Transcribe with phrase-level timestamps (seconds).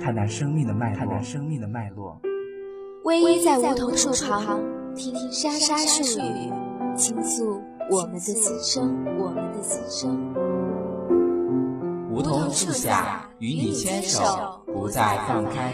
[0.00, 2.20] 看那生命的脉，看那生命的脉络。
[3.04, 4.60] 偎依在梧桐树旁，
[4.94, 6.52] 听听沙沙树语，
[6.96, 7.60] 倾诉
[7.90, 10.34] 我们的心声，我们的心声。
[12.10, 15.72] 梧桐树下，与你牵手，不再放开。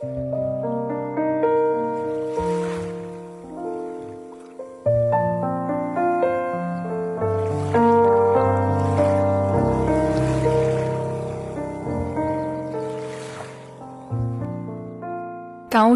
[0.00, 0.45] 感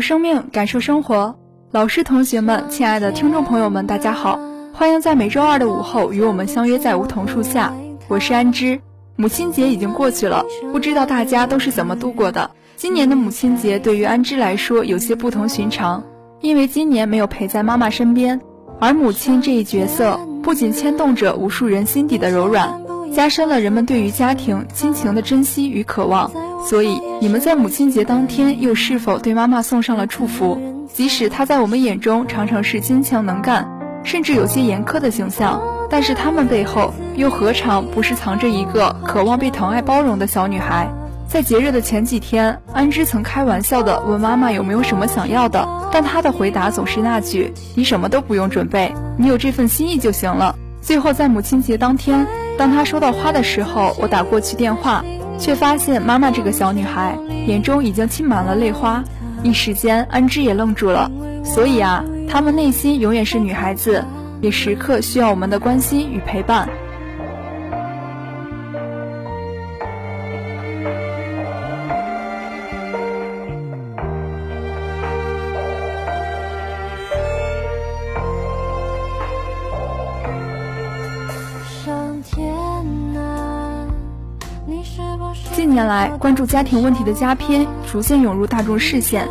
[0.01, 1.37] 悟生命，感受生活。
[1.73, 4.41] 老师、同学们，亲爱的听众朋友们，大家好，
[4.73, 7.71] 欢迎在每周二的午后与我们相约在梧桐树下。
[8.09, 8.81] 我是安之。
[9.17, 12.51] 母亲节已经过去了，不知道大家都是怎么度过的？
[12.77, 16.03] 今年的母亲节对于安之来说有些不同寻常，
[16.41, 18.41] 因为今年没有陪在妈妈身边，
[18.81, 26.33] 而母亲这一角色不仅牵动着无数人心底的柔软，加深了人们对于家庭亲情的珍惜与渴望。
[26.69, 30.87] 所以，你们在母亲节当天又是否对妈妈送上了祝福？
[30.93, 33.69] 即使她在我们眼中常常是坚强能干，
[34.05, 40.89] 甚至有些严苛的形象，但是他们背后又何尝不是藏着一个渴望被疼爱包容的小女孩？
[41.29, 52.27] 在节日的前几天，安之曾开玩笑地问妈妈有没有什么想要的，但她的回答总是那句：“你什么都不用准备，你有这份心意就行了。”最后，在母亲节当天，
[52.59, 55.05] 当她收到花的时候，我打过去电话。
[55.41, 59.03] 却发现妈妈这个小女孩眼中已经浸满了泪花，
[59.43, 61.11] 一时间安之也愣住了。
[61.43, 64.05] 所以啊，她们内心永远是女孩子，
[64.43, 66.69] 也时刻需要我们的关心与陪伴。
[85.81, 89.27] 年来，关注家庭问题的佳片逐渐涌入大众视线。《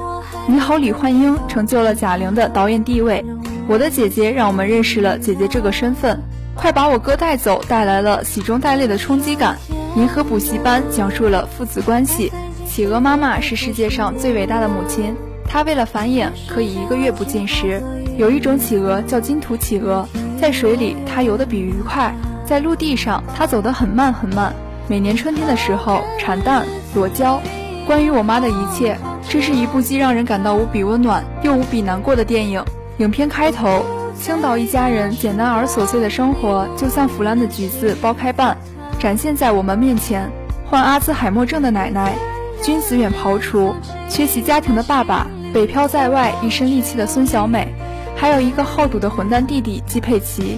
[0.48, 3.24] 你好，李焕英》成就了贾玲的导演地位，
[3.68, 6.18] 《我的姐姐》让我们认识了姐姐这个身份，
[6.60, 9.58] 《快把我哥带走》带来了喜中带泪的冲击感，
[10.00, 12.34] 《银河补习班》讲述了父子关系，
[12.68, 15.16] 《企鹅妈妈》是世界上最伟大的母亲，
[15.48, 17.80] 她为了繁衍可以一个月不进食。
[18.18, 20.08] 有一种企鹅叫金图企鹅，
[20.42, 22.12] 在水里它游得比鱼快，
[22.44, 24.52] 在陆地上它走得很慢很慢。
[24.90, 27.40] 每年春天的时候，产蛋裸交。
[27.86, 28.98] 关于我妈的一切，
[29.30, 32.64] 这是一部既让人感到无比温暖又无比难过的电影。
[32.98, 33.86] 影片开头，
[34.20, 38.58] 青岛一家人简单而琐碎的生活，就像腐烂的橘子剥开瓣，
[38.98, 40.28] 展现在我们面前。
[40.66, 42.16] 患阿兹海默症的奶奶，
[42.64, 43.76] 君子远庖厨，
[44.10, 47.68] 缺席家庭的爸爸，北漂在外一身戾气的孙小美，
[48.16, 50.58] 还有一个好赌的混蛋弟弟季佩奇。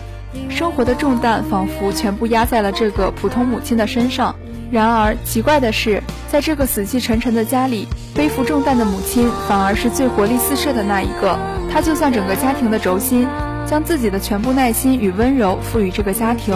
[0.62, 4.36] 生活的重担仿佛全部压在了这个普通母亲的身上。
[4.70, 11.36] 然而奇怪的是，在这个死气沉沉的家里，背负重担的母亲反而是最活力四射的那一个。
[11.74, 13.28] 她就像整个家庭的轴心，
[13.66, 16.56] 将自己的全部耐心与温柔赋予这个家庭。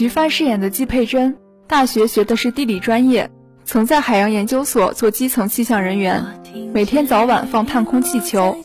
[0.00, 3.30] 徐帆饰演的季佩珍，大学学的是地理专业，
[3.66, 6.24] 曾在海洋研究所做基层气象人员，
[6.72, 8.56] 每天早晚放探空气球。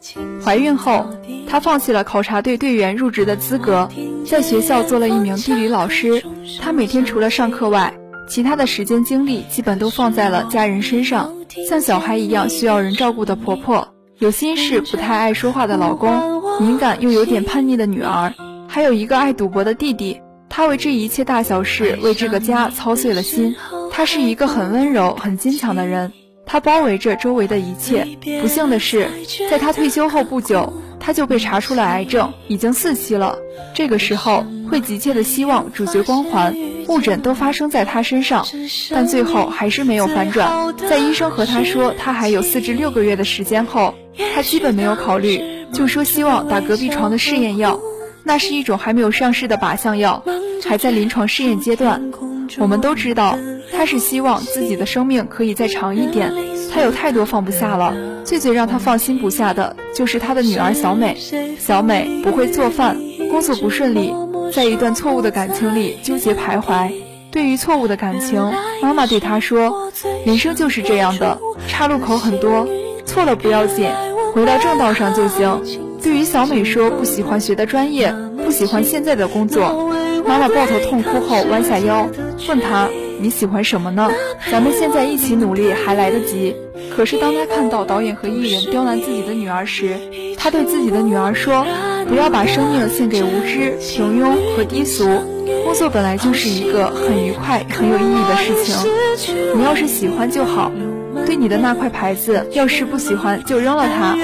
[0.41, 1.05] 怀孕后，
[1.45, 3.89] 她放弃了考察队队员入职的资格，
[4.25, 6.23] 在学校做了一名地理老师。
[6.61, 7.93] 她每天除了上课外，
[8.29, 11.33] 其他的时间精力基本都放在了家人身上，
[11.67, 13.89] 像小孩一样需要人照顾的婆婆，
[14.19, 18.33] 有心事不太爱说话的老公，敏感又有点叛逆的女儿，
[18.69, 20.21] 还有一个爱赌博的弟弟。
[20.55, 23.57] 他为这一切大小事，为这个家操碎了心。
[23.91, 26.13] 他是一个很温柔、很坚强的人，
[26.45, 28.07] 他包围着周围的一切。
[28.41, 29.09] 不幸的是，
[29.49, 33.37] 在他退休后不久，他就被查出了癌症，已经四期了。
[33.73, 36.55] 这个时候，会急切的希望主角光环，
[36.87, 38.47] 误诊都发生在他身上，
[38.91, 40.73] 但最后还是没有反转。
[40.77, 43.93] 在医生和他说他还有四至六个月的时间后，
[44.33, 45.43] 他基本没有考虑，
[45.73, 47.77] 就说希望打隔壁床的试验药，
[48.27, 50.23] 那是一种还没有上市的靶向药，
[50.63, 52.01] 还在临床试验阶段。
[52.57, 53.37] 我们都知道，
[53.71, 56.33] 她是希望自己的生命可以再长一点。
[56.73, 57.95] 她有太多放不下了，
[58.25, 61.15] 最最让她放心不下的就是她的女儿小美。
[61.59, 62.97] 小美不会做饭，
[63.29, 64.11] 工作不顺利，
[64.51, 66.91] 在一段错误的感情里纠结徘徊。
[67.31, 68.51] 对于错误的感情，
[68.81, 69.91] 妈妈对她说
[70.25, 71.37] ：“人生就是这样的，
[71.67, 72.67] 岔路口很多，
[73.05, 73.87] 错了不要紧，
[74.33, 75.61] 回到正道上就行。”
[76.05, 78.13] 对于小美说不喜欢学的专业，
[78.45, 79.91] 不喜欢现在的工作，
[80.27, 82.07] 妈妈抱头痛哭后弯下腰，
[82.47, 82.87] 问她
[83.19, 84.11] ：“你喜欢什么呢？
[84.51, 86.55] 咱们现在一起努力还来得及。”
[86.95, 89.97] 可是当她看到导演和艺人刁难自己的女儿时，
[90.37, 91.65] 她对自己的女儿说
[92.07, 95.05] ：“不要把生命献给无知、平庸和低俗。
[95.63, 98.75] 工作本来就是一个很愉快、很有意义的事情。
[99.55, 100.71] 你要是喜欢就好。
[101.25, 104.15] 对你的那块牌子，要是不喜欢就扔了它，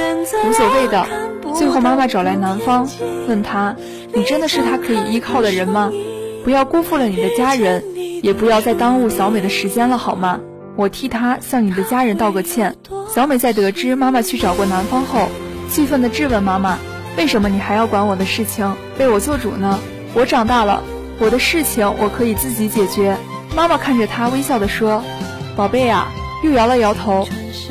[0.48, 1.08] 无所谓的。”
[1.56, 2.88] 最后，妈妈找来男方，
[3.28, 3.76] 问他
[4.14, 5.92] ：“你真的是他可以依靠的人吗？
[6.44, 7.84] 不要辜负了你的家人，
[8.24, 10.40] 也不要再耽误小美的时间了，好吗？
[10.76, 12.76] 我替她向你的家人道个歉。”
[13.14, 15.28] 小美在得知妈妈去找过男方后，
[15.70, 16.80] 气愤地质问妈妈
[17.18, 19.80] ：“为什么你还要管我的事情，为我做主呢？
[20.14, 20.82] 我长大了，
[21.20, 23.18] 我的事情我可以自己解决。”
[23.56, 25.04] 妈妈看着她微笑地说
[25.56, 26.12] ：“宝贝啊。”
[26.44, 27.28] 又摇了摇头，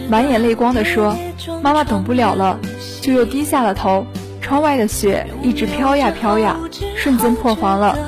[0.09, 1.17] 满眼泪光地说
[1.61, 2.57] ：“妈妈等不了了。”
[3.01, 4.07] 就又低下了头，
[4.41, 6.57] 窗外的雪一直飘呀飘呀，
[6.97, 7.99] 瞬间破防了，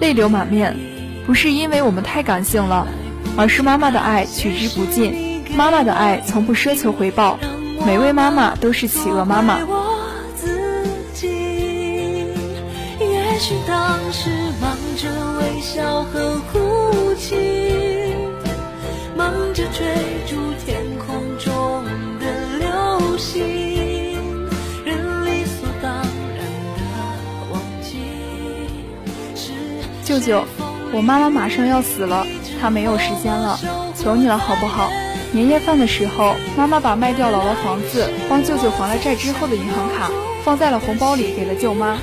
[0.00, 0.76] 泪流满面。
[1.26, 2.86] 不是因为我们太感性了，
[3.36, 7.38] 而是妈妈的爱取之不尽，妈妈的爱从不奢求回报，
[7.86, 9.60] 每位妈妈都是企鹅妈妈。
[13.00, 14.28] 也许当时
[14.60, 15.08] 忙着
[15.38, 17.36] 微笑和哭泣，
[19.16, 19.86] 忙着追
[30.20, 30.44] 舅舅，
[30.92, 32.26] 我妈妈马上要死了，
[32.60, 33.58] 她没有时间了，
[33.96, 34.90] 求你了好不好？
[35.32, 40.10] 年夜饭的时候，妈妈把卖掉姥姥房子、帮舅舅还了债之后的银行卡
[40.44, 41.96] 放在了红包里，给了舅妈。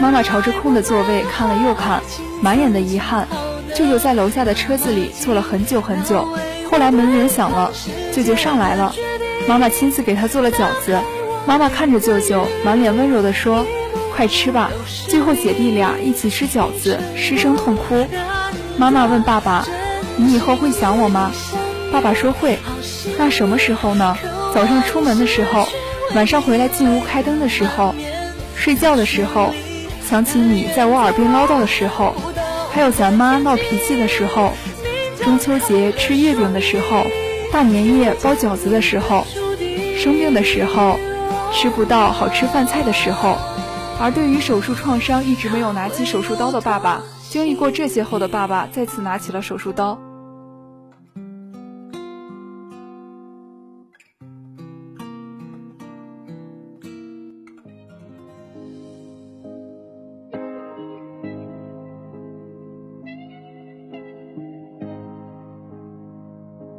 [0.00, 2.00] 妈妈朝着空的座位看了又看，
[2.40, 3.26] 满眼的遗憾。
[3.74, 6.28] 舅舅在楼下的车子里坐了很久很久，
[6.70, 7.72] 后来门铃响了，
[8.12, 8.94] 舅舅上来了，
[9.48, 10.96] 妈妈亲自给他做了饺子。
[11.46, 13.66] 妈妈看着舅舅，满脸温柔地说。
[14.14, 14.70] 快吃吧！
[15.08, 18.06] 最后姐弟俩一起吃饺子，失声痛哭。
[18.76, 19.66] 妈妈问爸爸
[20.16, 21.32] ：“你以后会想我吗？”
[21.92, 22.56] 爸爸说会。
[23.18, 24.16] 那什么时候呢？
[24.54, 25.66] 早上出门的时候，
[26.14, 27.92] 晚上回来进屋开灯的时候，
[28.54, 29.52] 睡觉的时候，
[30.08, 32.14] 想起你在我耳边唠叨的时候，
[32.72, 34.52] 还有咱妈闹脾气的时候，
[35.24, 37.04] 中秋节吃月饼的时候，
[37.52, 39.26] 大年夜包饺子的时候，
[39.98, 41.00] 生病的时候，
[41.52, 43.36] 吃不到好吃饭菜的时候。
[44.00, 47.00] 而对于手术创伤一直没有拿起手术刀的爸爸，
[47.30, 49.98] 经历过这些后的爸爸再次拿起了手术刀。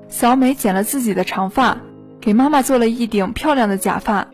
[0.08, 1.78] 小美剪了自己的长发，
[2.22, 4.28] 给妈妈做了一顶漂亮的假发。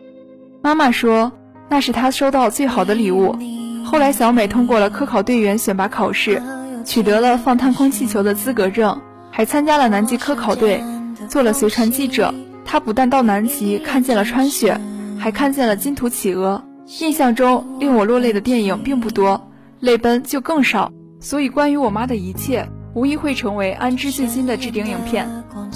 [0.60, 1.32] 妈妈说。
[1.72, 3.34] 那是他收到最好的礼物。
[3.82, 6.42] 后来，小美通过了科考队员选拔考试，
[6.84, 9.00] 取得了放探空气球的资格证，
[9.30, 10.84] 还参加了南极科考队，
[11.30, 12.34] 做了随船记者。
[12.62, 14.78] 她不但到南极看见了穿雪，
[15.18, 16.62] 还看见了金土企鹅。
[17.00, 19.48] 印象中令我落泪的电影并不多，
[19.80, 20.92] 泪奔就更少。
[21.20, 25.26] 所以，关于我妈的一切，无疑会成为安之最新的置顶影片。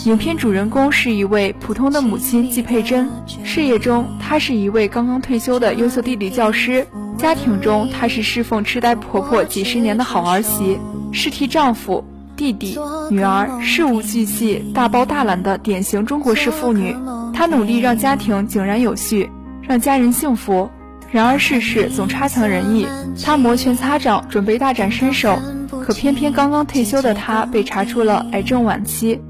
[0.05, 3.09] 影片主人公是一位普通的母亲季佩珍，
[3.43, 10.79] 事业中她是一位刚刚退休的优秀地理教师，家庭中她是侍奉痴呆婆婆几十年的好儿媳，
[11.13, 12.05] 是替丈夫、
[12.37, 12.79] 弟弟、
[13.11, 16.95] 女儿事无巨细、大包大揽的典型中国式妇女。
[17.33, 19.31] 她努力让家庭井然有序，
[19.63, 20.69] 让家人幸福。
[21.11, 22.87] 然而世事总差强人意，
[23.25, 25.39] 她摩拳擦掌准备大展身手，
[25.87, 29.21] 可偏偏刚刚退休的她被查出了癌症晚期。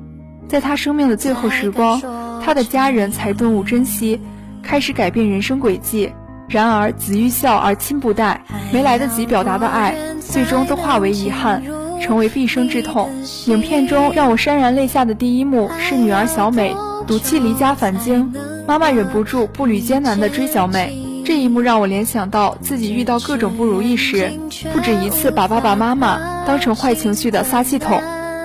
[0.48, 2.00] 在他生命的最后时光，
[2.42, 4.18] 他的家人才顿悟珍惜，
[4.62, 6.10] 开始改变人生轨迹。
[6.48, 8.40] 然而子欲孝而亲不待，
[8.72, 11.62] 没来得及表达的爱，最终都化为遗憾，
[12.00, 13.10] 成为毕生之痛。
[13.48, 16.75] 影片中让我潸然泪下的第一幕是女儿小美
[17.06, 18.32] 赌气离家返京，
[18.66, 24.30] 妈妈忍不住步履艰难地追小美，这一幕让我联想到自己遇到各种不如意时，
[24.73, 28.00] 不止一次把爸爸妈妈当成坏情绪的撒气筒。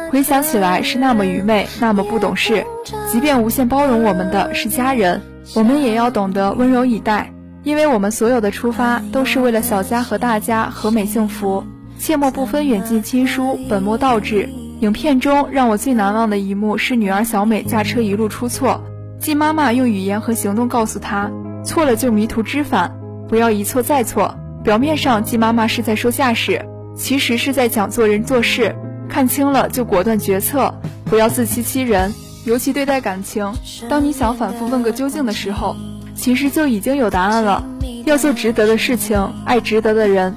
[0.09, 2.65] 回想起来是那么愚昧，那么不懂事。
[3.07, 5.21] 即便无限包容我们的是家人，
[5.53, 11.63] 我们也要懂得温柔以待，因为我们所有的出发都是为了小家和大家和美幸福。
[11.99, 14.49] 切莫不分远近亲疏，本末倒置。
[14.79, 18.83] 影片中让我最难忘的一幕是女儿小美驾车一路出错，
[19.19, 21.29] 季妈妈用语言和行动告诉她，
[21.63, 22.91] 错了就迷途知返，
[23.27, 24.35] 不要一错再错。
[24.63, 26.63] 表面上季妈妈是在说驾驶，
[26.95, 28.75] 其实是在讲做人做事，
[29.09, 30.73] 看清了就果断决策，
[31.05, 32.13] 不要自欺欺人。
[32.45, 33.53] 尤其对待感情，
[33.87, 35.75] 当你想反复问个究竟的时候，
[36.15, 37.63] 其实就已经有答案了。
[38.05, 40.35] 要做值得的事情，爱值得的人。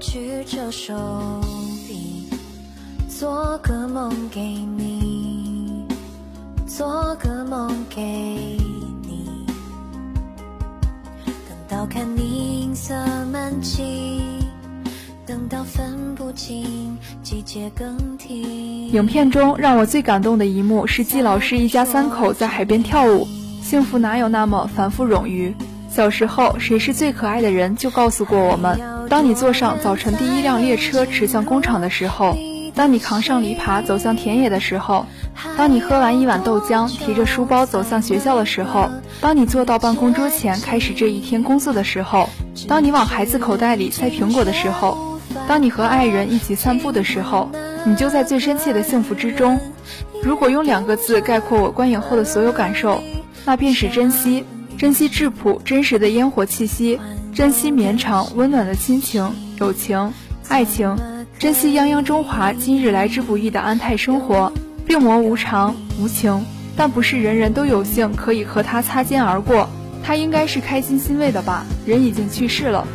[0.00, 0.94] 去着手
[1.86, 2.28] 臂，
[3.08, 4.91] 做个梦给你，
[6.74, 9.44] 做个梦给你。
[11.26, 11.34] 等
[11.68, 12.94] 到看你银色
[13.30, 14.22] 满际，
[15.26, 18.88] 等到分不清季节更替。
[18.88, 23.28] 影片中让我最感动的一幕是季老师一家三口在海边跳舞，
[23.62, 25.54] 幸福哪有那么繁复冗余？
[25.90, 32.34] 小时候，谁是最可爱的人就告诉过我们：当你坐上早晨第一辆列车驶向工厂的时候，
[32.74, 35.04] 当你扛上篱笆走向田野的时候，
[35.56, 38.88] 当你喝完一碗豆浆提着书包走向学校的时候，
[39.20, 42.28] 当你坐到办公桌前开始这一天工作的时候，
[42.66, 47.50] 当你往孩子口袋里塞苹果的时候，当你和爱人一起散步的时候，
[47.84, 49.60] 你就在最深切的幸福之中。
[50.22, 53.02] 如果用两个字概括我观影后的所有感受，
[53.44, 54.44] 那便是珍惜。
[54.78, 56.98] 珍惜质朴真实的烟火气息，
[57.34, 60.12] 珍惜绵长温暖的亲情、友情、
[60.48, 60.96] 爱情，
[61.42, 64.52] 珍惜泱泱中华今日来之不易的安泰生活。
[64.86, 66.40] 病魔无常无情，
[66.76, 69.68] 但不是人人都有幸可以和他擦肩而过。
[70.04, 71.66] 他应该是开心欣慰的吧？
[71.84, 72.86] 人已经去世了。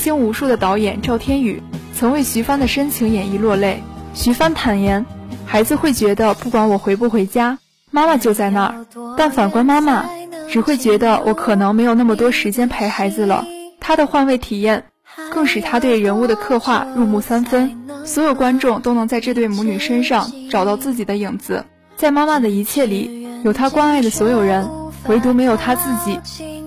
[0.00, 1.62] 星无数的导演赵天宇
[1.94, 3.82] 曾为徐帆的深情演绎落泪。
[4.14, 5.04] 徐帆坦言，
[5.44, 7.58] 孩子会觉得不管我回不回家，
[7.90, 8.86] 妈妈就在那儿；
[9.18, 10.06] 但反观妈妈，
[10.48, 13.44] 只会觉得我可能没有那么多时间陪孩子了。
[13.78, 14.86] 他的换位体验，
[15.30, 17.76] 更使他对人物的刻画入木三分。
[18.06, 21.66] 所有观众都能在这对母女身上找到自己的影子，
[21.96, 24.66] 在妈妈的一切里，有她关爱的所有人，
[25.08, 26.18] 唯独没有她自己。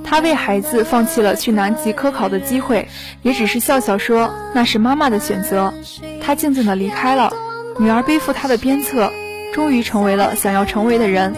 [0.03, 2.87] 他为孩子放弃了去南极科考的机会，
[3.21, 5.73] 也只是笑笑说那是妈妈的选择。
[6.21, 7.33] 他静静的离开了，
[7.79, 9.11] 女儿背负他的鞭策，
[9.53, 11.33] 终于成为了想要成为的人。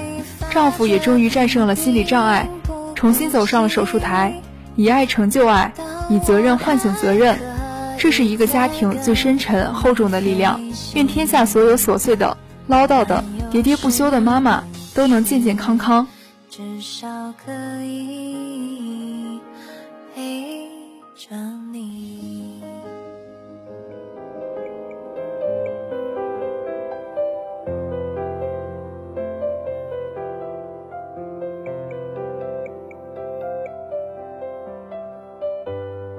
[0.52, 2.48] 丈夫也终于战胜了心理障碍，
[2.96, 4.42] 重新走上了手术台，
[4.76, 5.74] 以爱成就爱，
[6.10, 7.38] 以责任唤醒责任。
[7.98, 10.60] 这是一个家庭最深沉厚重的力量。
[10.96, 16.08] 愿天下所有琐碎的、唠叨的、喋喋不休的妈妈都能健健康康。
[16.58, 17.06] 至少
[17.46, 17.52] 可
[17.84, 19.42] 以
[20.16, 20.70] 陪
[21.14, 21.36] 着
[21.74, 22.64] 你。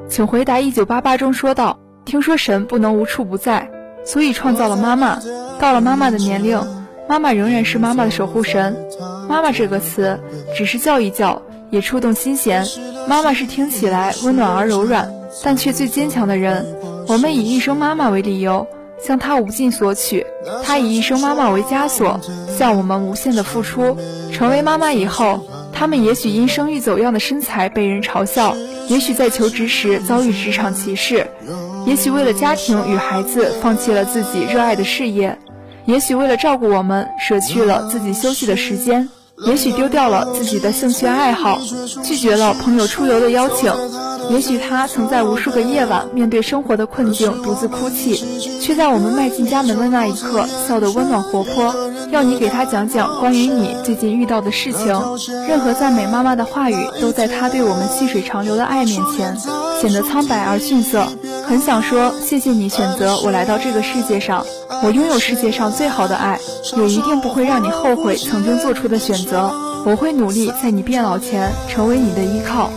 [0.07, 3.71] 请回答一九八八中说道：“听说神不能无处不在，
[4.05, 5.19] 所以创造了妈妈。
[5.59, 6.61] 到了妈妈的年龄，
[7.09, 8.77] 妈妈仍然是妈妈的守护神。”
[9.29, 10.19] 妈妈这个词，
[10.57, 12.67] 只是叫一叫，也触动心弦。
[13.09, 16.65] 妈妈是听起来温暖而柔软，但却最坚强的人。
[17.09, 18.67] 我们以一声妈妈为理由，
[19.01, 20.25] 向她无尽索取；
[20.65, 22.21] 她以一声妈妈为枷锁，
[22.57, 23.97] 向我们无限的付出。
[24.33, 28.57] 成为妈妈以后，他们也许因生育走样的身材被人嘲笑，
[28.89, 31.27] 也许在求职时遭遇职场歧视，
[31.87, 35.39] 也许为了家庭与孩子放弃了自己热爱的事业，
[35.85, 39.09] 也许为了照顾我们舍去了自己休息的时间。
[39.45, 41.59] 也许丢掉了自己的兴趣爱好，
[42.03, 43.73] 拒绝了朋友出游的邀请。
[44.31, 48.17] 也许他曾在无数个夜晚面对生活的困境独自哭泣，
[48.61, 51.75] 却在我们迈进家门的那一刻笑得温暖活泼。
[52.11, 54.87] 要你给他讲讲关于你最近遇到的事情。
[55.47, 59.37] 任何赞美妈妈的话语，都在他对我们细水长流的爱面前
[59.81, 61.07] 显得苍白而逊色。
[61.47, 64.45] 很想说谢谢你选择我来到这个世界上
[64.83, 66.37] 我拥有世界上最好的爱
[66.77, 69.49] 也一定不会让你后悔曾经做出的选择
[69.87, 72.69] 我会努力在你变老前成为你的依靠。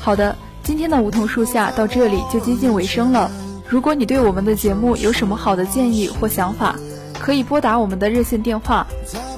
[0.00, 3.43] 好的今天的梧桐树下到这里就接近尾声了。
[3.66, 6.76] 如果你对我们的节目有什么好的建议或想法，
[7.18, 8.86] 可以拨打我们的热线电话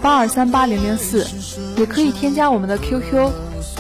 [0.03, 1.27] 八二三八零零四，
[1.77, 3.31] 也可以添加我们的 QQ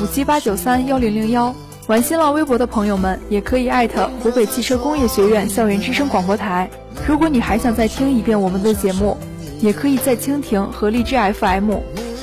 [0.01, 1.55] 五七八九三幺零零幺。
[1.89, 6.69] 玩新浪微博的朋友们也可以艾特湖北汽车工业学院校园之声广播台。
[7.07, 9.17] 如果你还想再听一遍我们的节目，
[9.61, 11.73] 也可以在蜻蜓和荔枝 FM，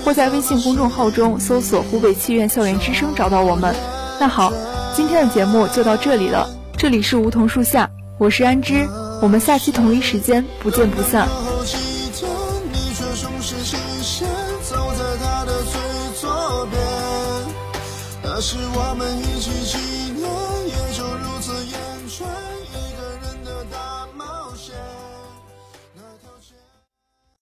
[0.03, 3.73] 或在微信公众号中搜索“湖北汽院校园之声”找到我们。
[4.19, 4.51] 那好，
[4.95, 6.49] 今天的节目就到这里了。
[6.77, 7.89] 这里是梧桐树下，
[8.23, 8.87] 我是安之，
[9.21, 11.27] 我们下期同一时间不见不散。
[18.23, 19.92] 那是我们一起去。